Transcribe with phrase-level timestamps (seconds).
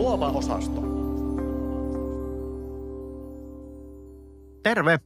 [0.00, 0.80] Luova osasto.
[4.62, 4.98] Terve!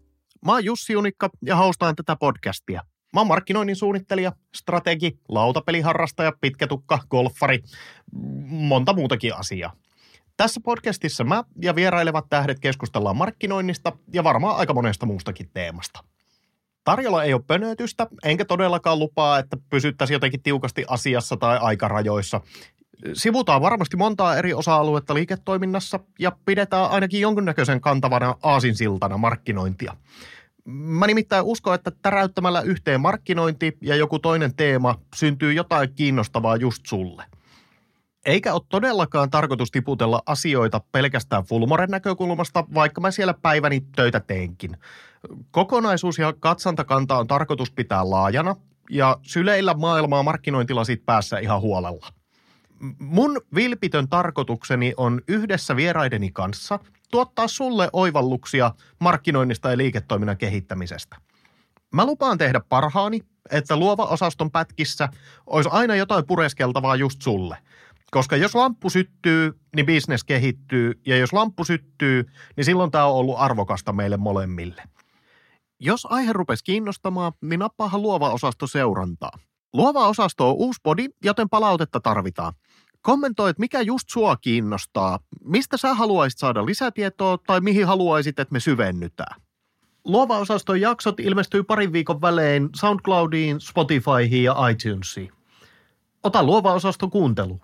[0.46, 2.82] Mä oon Jussi Unikka ja hostaan tätä podcastia.
[3.12, 7.58] Mä oon markkinoinnin suunnittelija, strategi, lautapeliharrastaja, pitkätukka, golfari,
[8.46, 9.72] monta muutakin asiaa.
[10.36, 16.04] Tässä podcastissa mä ja vierailevat tähdet keskustellaan markkinoinnista ja varmaan aika monesta muustakin teemasta.
[16.84, 22.40] Tarjolla ei ole pönötystä, enkä todellakaan lupaa, että pysyttäisiin jotenkin tiukasti asiassa tai aikarajoissa.
[23.12, 29.96] Sivutaan varmasti montaa eri osa-aluetta liiketoiminnassa ja pidetään ainakin jonkunnäköisen kantavana aasinsiltana markkinointia.
[30.64, 36.86] Mä nimittäin uskon, että täräyttämällä yhteen markkinointi ja joku toinen teema syntyy jotain kiinnostavaa just
[36.86, 37.24] sulle.
[38.26, 44.76] Eikä ole todellakaan tarkoitus tiputella asioita pelkästään Fulmoren näkökulmasta, vaikka mä siellä päiväni töitä teenkin.
[45.50, 48.56] Kokonaisuus ja katsantakanta on tarkoitus pitää laajana
[48.90, 52.23] ja syleillä maailmaa markkinointilasit päässä ihan huolella.
[52.98, 56.78] Mun vilpitön tarkoitukseni on yhdessä vieraideni kanssa
[57.10, 61.16] tuottaa sulle oivalluksia markkinoinnista ja liiketoiminnan kehittämisestä.
[61.94, 65.08] Mä lupaan tehdä parhaani, että luova osaston pätkissä
[65.46, 67.58] olisi aina jotain pureskeltavaa just sulle–
[68.14, 72.24] koska jos lamppu syttyy, niin bisnes kehittyy, ja jos lamppu syttyy,
[72.56, 74.82] niin silloin tämä on ollut arvokasta meille molemmille.
[75.80, 79.38] Jos aihe rupesi kiinnostamaan, niin nappaahan luova osasto seurantaa.
[79.72, 82.52] Luova osasto on uusi podi, joten palautetta tarvitaan.
[83.04, 88.52] Kommentoi, että mikä just sua kiinnostaa, mistä sä haluaisit saada lisätietoa tai mihin haluaisit, että
[88.52, 89.40] me syvennytään.
[90.04, 95.32] Luova osaston jaksot ilmestyy parin viikon välein SoundCloudiin, Spotifyhin ja iTunesiin.
[96.22, 97.60] Ota luova osasto kuuntelu.